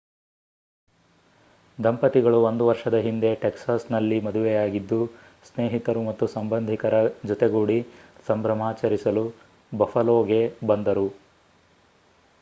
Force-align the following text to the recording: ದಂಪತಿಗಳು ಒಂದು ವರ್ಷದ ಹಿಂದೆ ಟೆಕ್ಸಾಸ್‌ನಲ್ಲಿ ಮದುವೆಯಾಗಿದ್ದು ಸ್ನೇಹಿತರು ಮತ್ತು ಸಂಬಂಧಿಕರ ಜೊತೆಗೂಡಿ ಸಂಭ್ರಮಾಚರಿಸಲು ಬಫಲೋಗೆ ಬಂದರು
ದಂಪತಿಗಳು 1.79 2.37
ಒಂದು 2.43 2.63
ವರ್ಷದ 2.67 2.97
ಹಿಂದೆ 3.03 3.31
ಟೆಕ್ಸಾಸ್‌ನಲ್ಲಿ 3.35 4.17
ಮದುವೆಯಾಗಿದ್ದು 4.19 4.99
ಸ್ನೇಹಿತರು 5.45 6.03
ಮತ್ತು 6.03 6.27
ಸಂಬಂಧಿಕರ 6.27 6.95
ಜೊತೆಗೂಡಿ 7.25 7.79
ಸಂಭ್ರಮಾಚರಿಸಲು 8.27 9.25
ಬಫಲೋಗೆ 9.71 10.41
ಬಂದರು 10.67 11.07